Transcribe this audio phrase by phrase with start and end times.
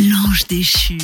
[0.00, 0.96] L'ange déchu.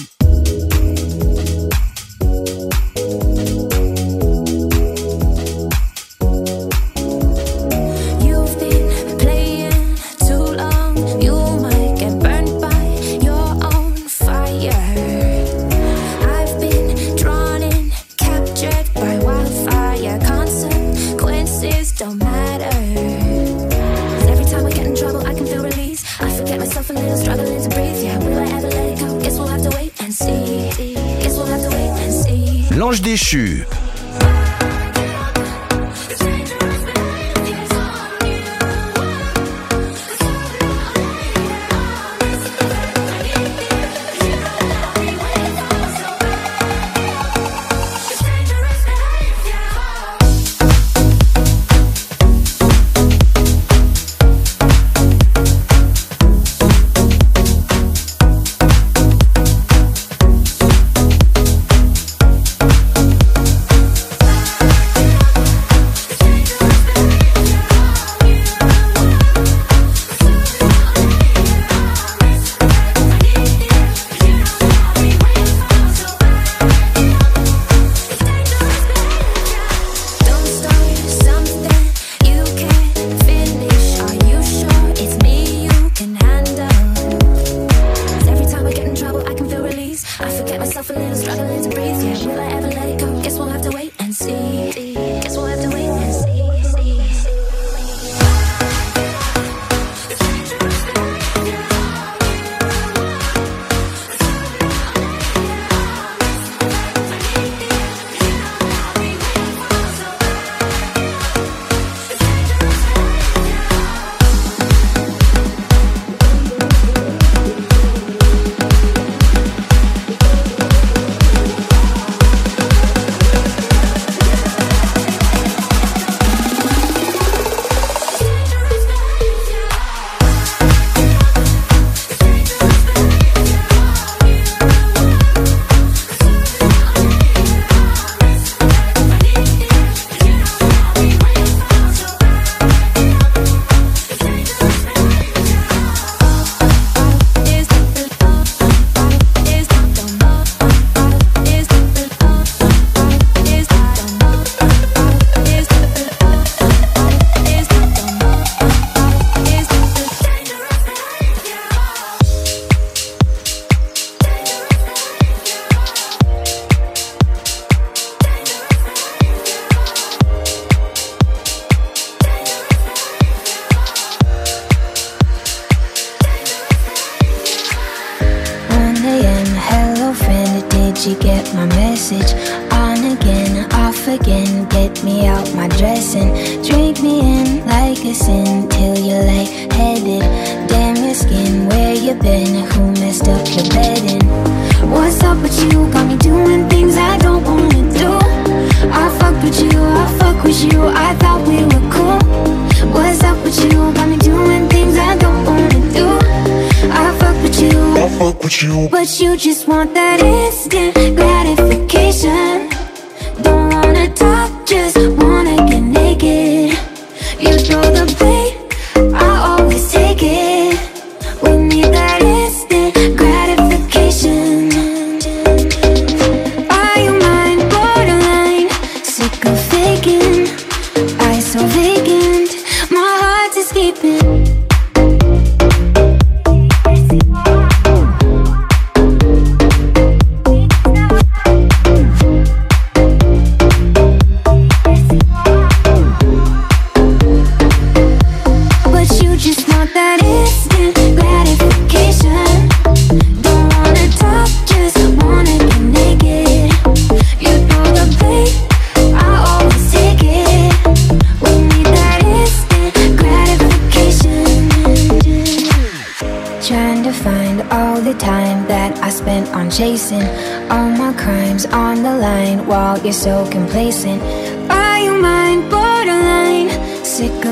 [32.94, 33.66] ange déchu.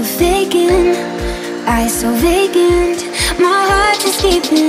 [0.04, 0.96] so vacant,
[1.68, 3.04] eyes so vacant.
[3.38, 4.68] My heart just keeping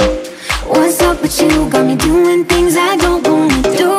[0.67, 1.69] What's up with you?
[1.69, 3.97] Got me doing things I don't wanna do.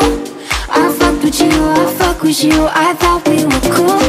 [0.71, 2.69] I fucked with you, I fuck with you.
[2.71, 4.01] I thought we were cool.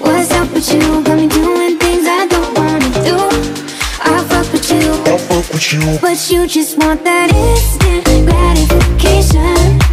[0.00, 1.02] What's up with you?
[1.04, 3.18] Got me doing things I don't wanna do.
[4.00, 4.92] I fuck with you.
[5.12, 5.98] I fuck with you.
[6.00, 9.83] But you just want that instant gratification.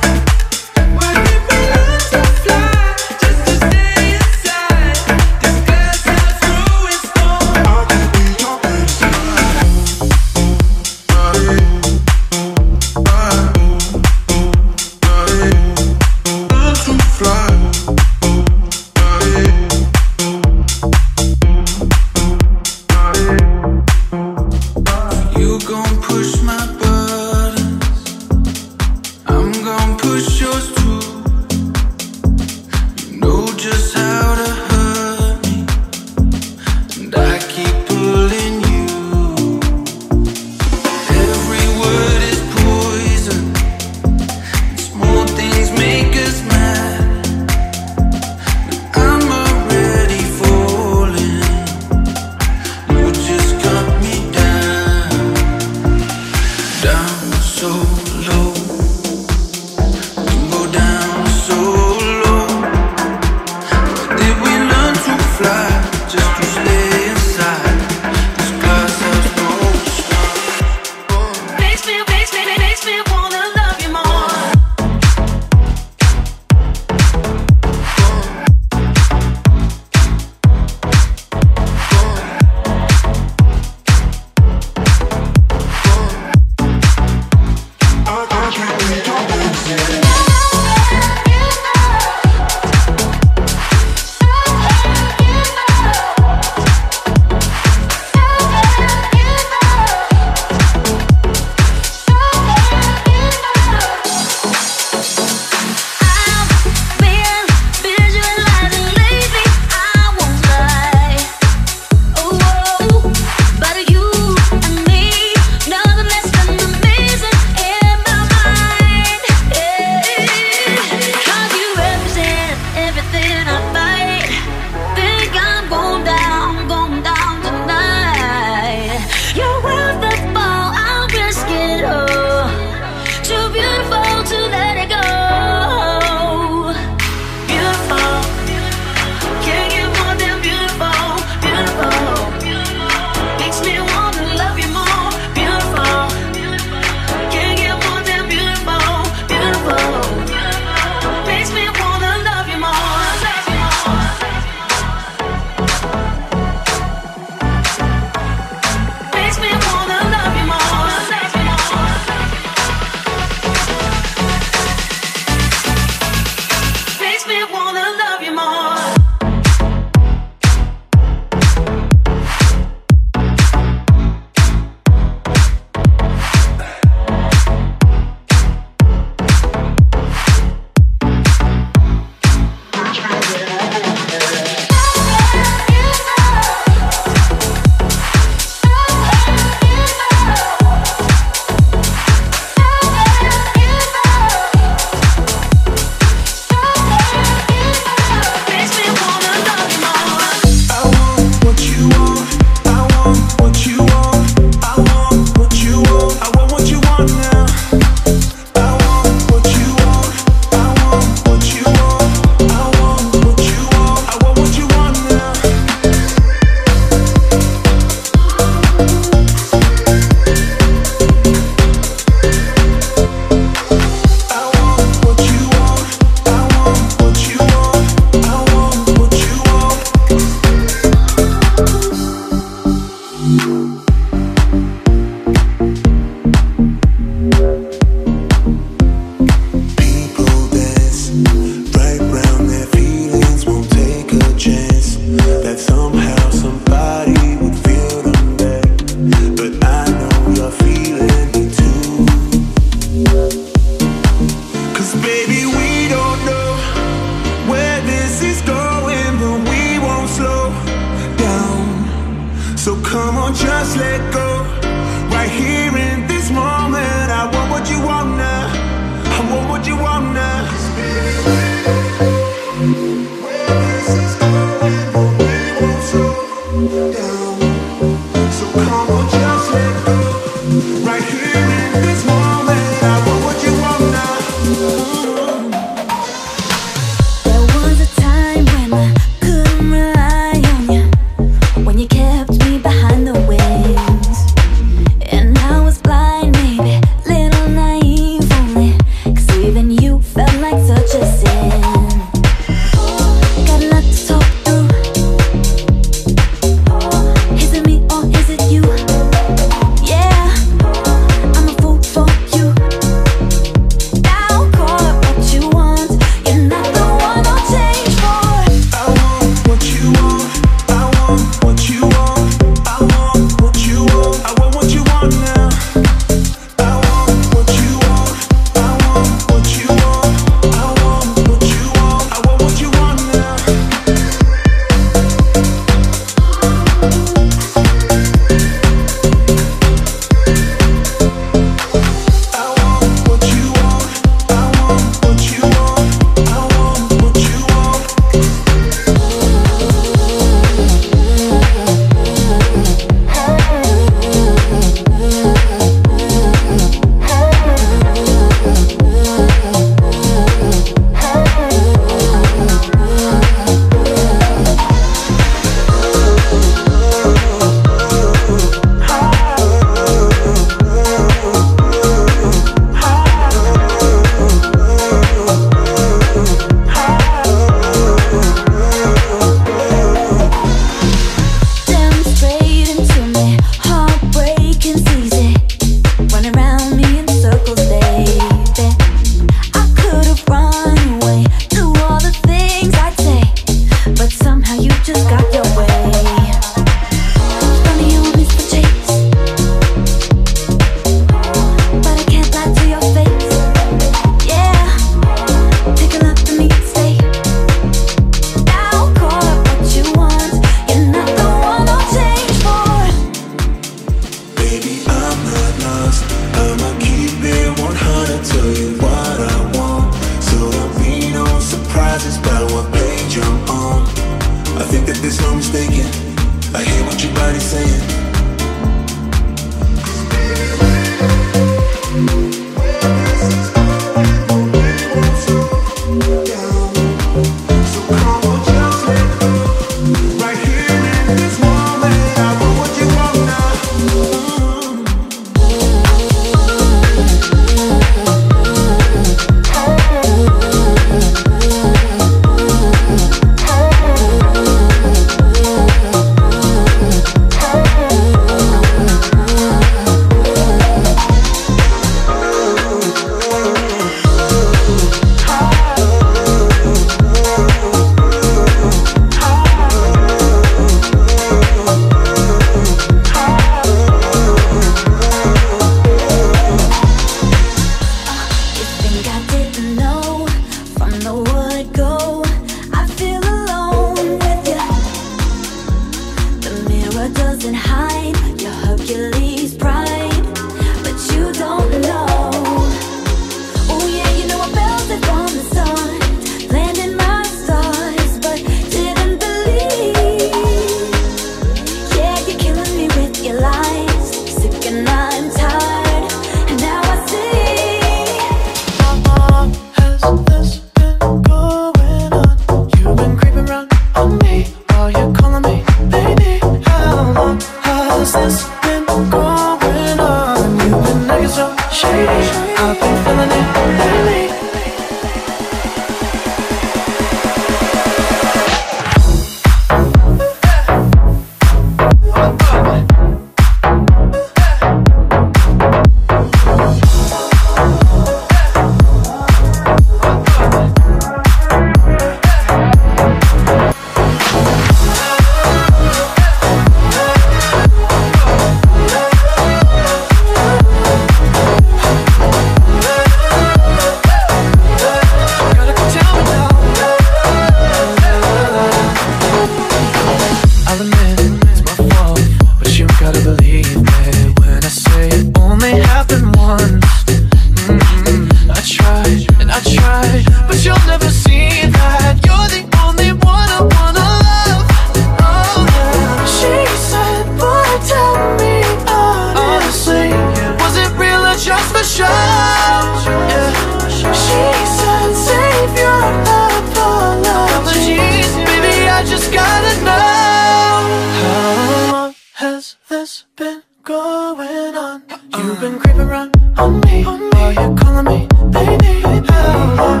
[593.18, 595.02] What's been going on?
[595.36, 597.30] You've been creeping around on me, on me.
[597.34, 599.00] Are you calling me, baby?
[599.26, 600.00] How,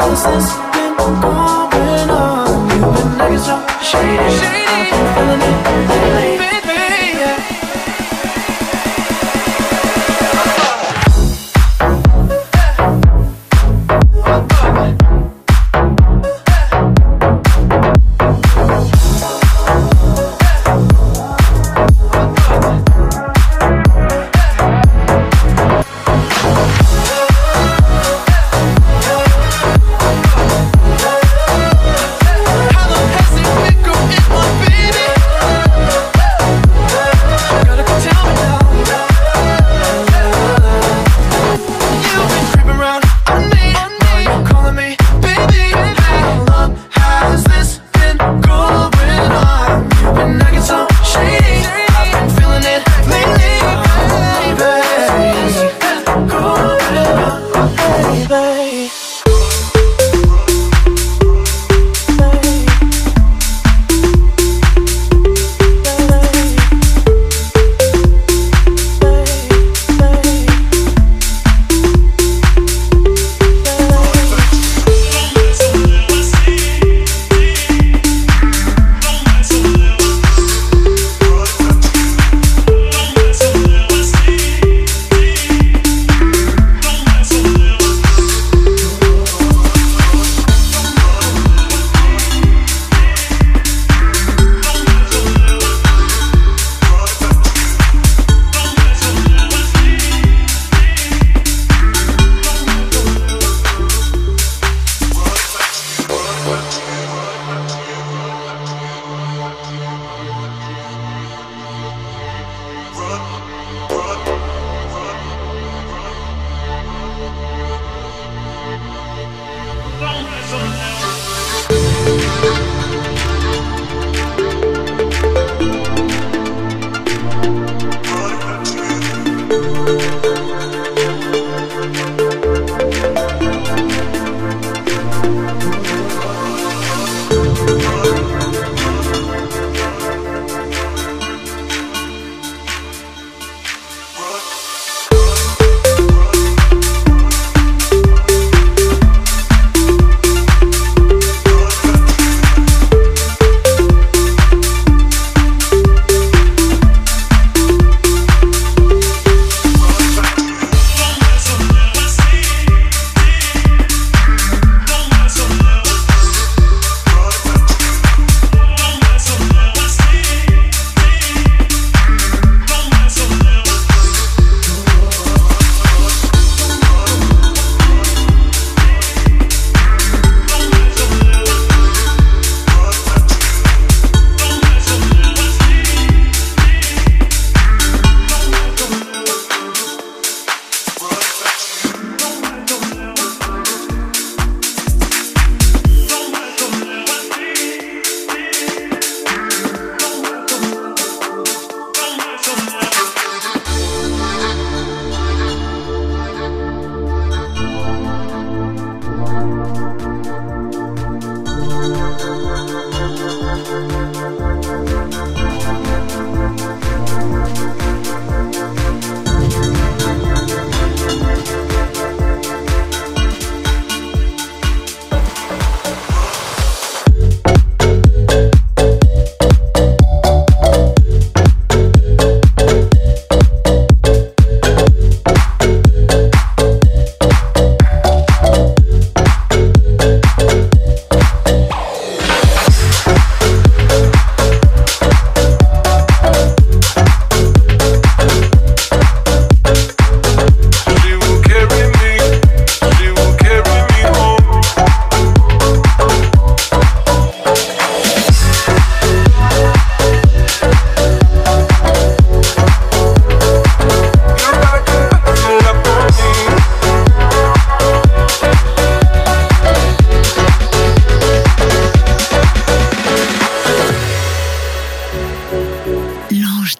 [0.00, 2.70] how's this been going on?
[2.70, 4.16] You've been acting so shady.
[4.34, 4.66] shady.
[4.66, 6.55] I've been feeling it lately.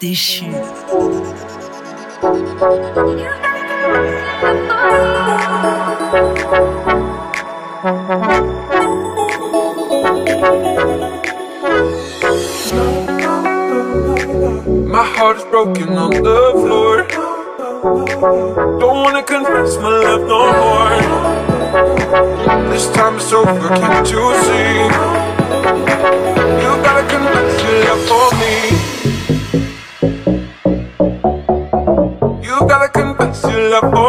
[0.00, 0.46] déchu.
[14.86, 17.06] My heart is broken on the floor.
[18.80, 20.96] Don't wanna confess my love no more.
[22.70, 24.76] This time it's over, can't you see?
[26.62, 28.75] You gotta confess your love for me.
[33.82, 34.05] Oh.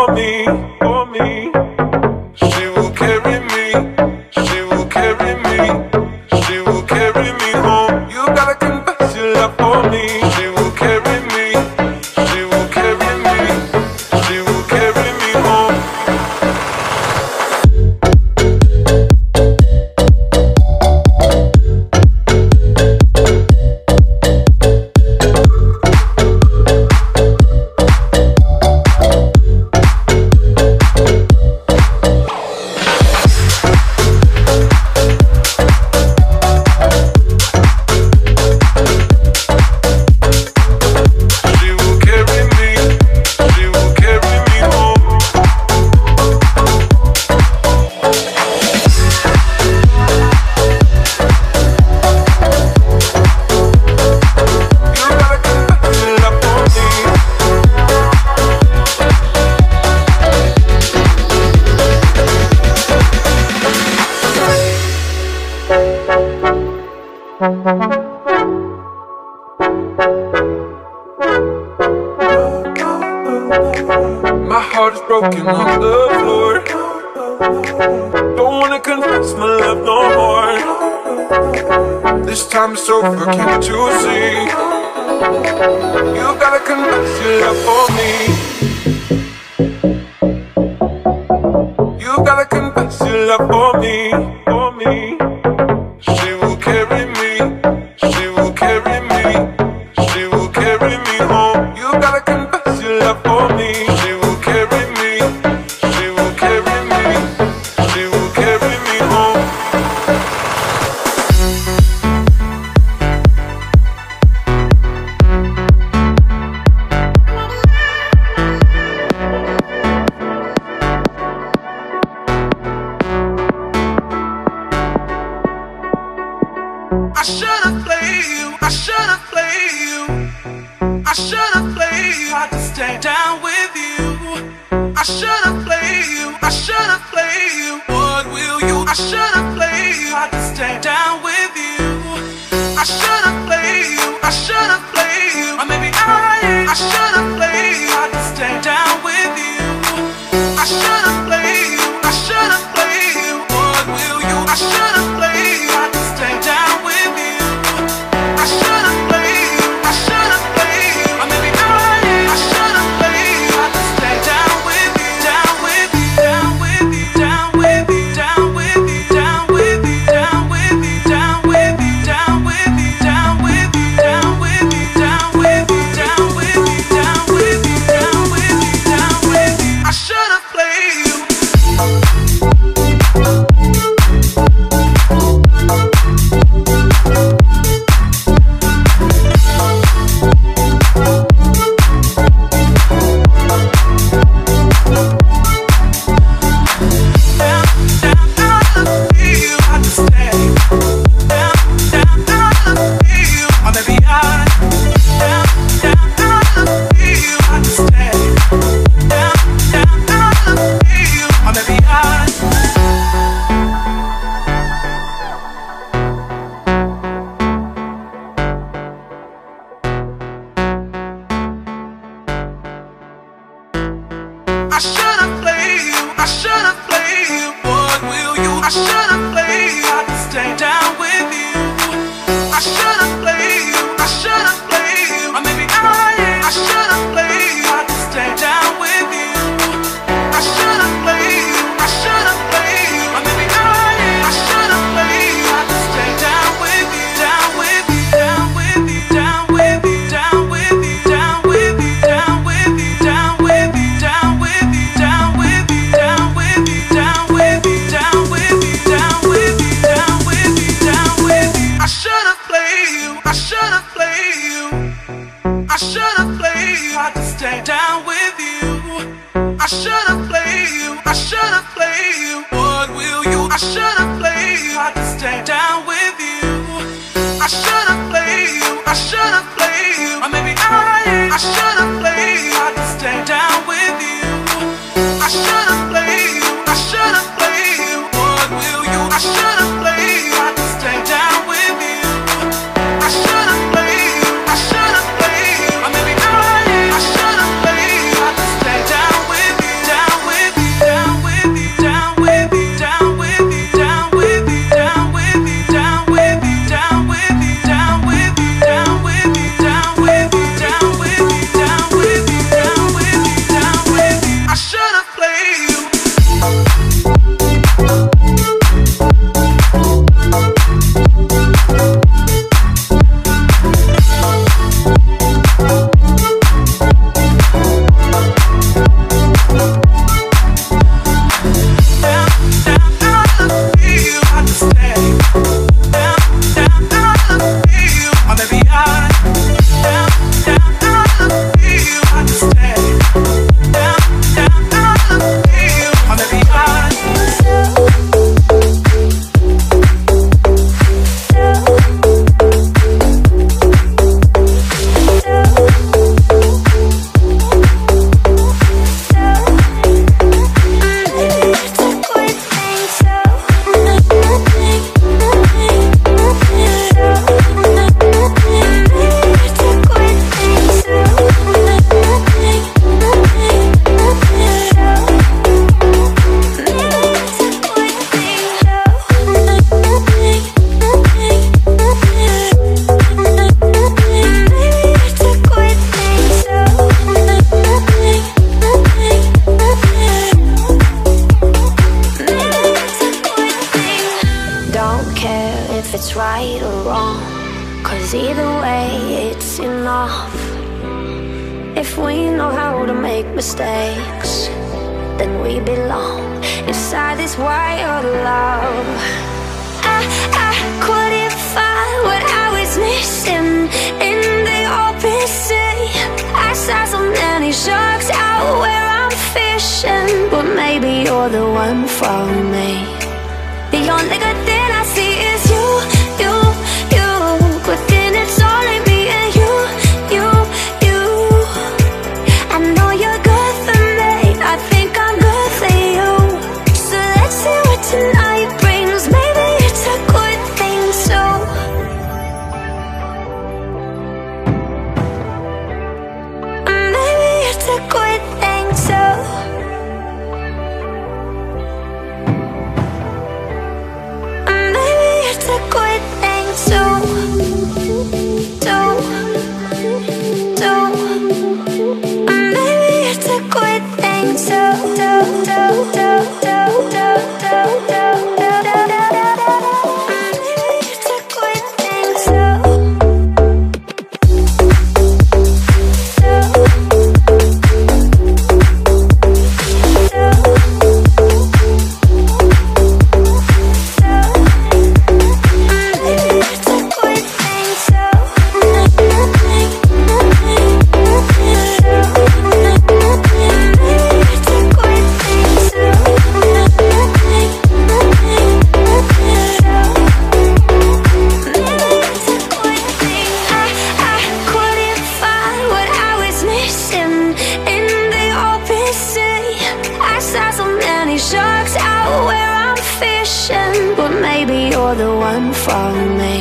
[514.87, 516.35] You're the one for me.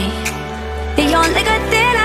[0.96, 1.95] The only good thing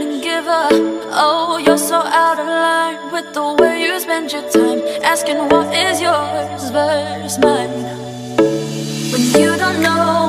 [0.00, 0.72] shouldn't give up.
[1.12, 4.80] Oh, you're so out of line with the way you spend your time.
[5.02, 7.84] Asking what is yours versus mine.
[9.12, 10.28] When you don't know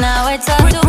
[0.00, 0.87] now it's hard to